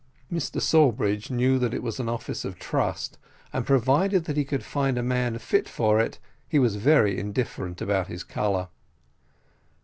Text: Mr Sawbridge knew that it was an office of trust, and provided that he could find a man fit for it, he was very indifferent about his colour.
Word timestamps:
Mr 0.33 0.59
Sawbridge 0.59 1.29
knew 1.29 1.59
that 1.59 1.75
it 1.75 1.83
was 1.83 1.99
an 1.99 2.09
office 2.09 2.43
of 2.43 2.57
trust, 2.57 3.19
and 3.53 3.67
provided 3.67 4.25
that 4.25 4.35
he 4.35 4.43
could 4.43 4.63
find 4.63 4.97
a 4.97 5.03
man 5.03 5.37
fit 5.37 5.69
for 5.69 5.99
it, 5.99 6.17
he 6.49 6.57
was 6.57 6.75
very 6.77 7.19
indifferent 7.19 7.83
about 7.83 8.07
his 8.07 8.23
colour. 8.23 8.69